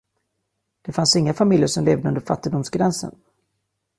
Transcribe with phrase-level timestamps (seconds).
[0.81, 3.15] Det fanns inga familjer som levde under fattigdomsgränsen.